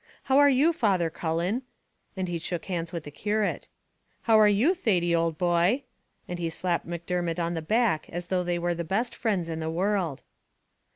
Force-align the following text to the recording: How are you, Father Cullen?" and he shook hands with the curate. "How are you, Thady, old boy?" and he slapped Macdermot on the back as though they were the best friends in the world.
How 0.23 0.39
are 0.39 0.49
you, 0.49 0.73
Father 0.73 1.11
Cullen?" 1.11 1.61
and 2.17 2.27
he 2.27 2.39
shook 2.39 2.65
hands 2.65 2.91
with 2.91 3.03
the 3.03 3.11
curate. 3.11 3.67
"How 4.23 4.39
are 4.39 4.47
you, 4.47 4.73
Thady, 4.73 5.13
old 5.15 5.37
boy?" 5.37 5.83
and 6.27 6.39
he 6.39 6.49
slapped 6.49 6.87
Macdermot 6.87 7.37
on 7.37 7.53
the 7.53 7.61
back 7.61 8.09
as 8.09 8.29
though 8.29 8.43
they 8.43 8.57
were 8.57 8.73
the 8.73 8.83
best 8.83 9.13
friends 9.13 9.47
in 9.47 9.59
the 9.59 9.69
world. 9.69 10.23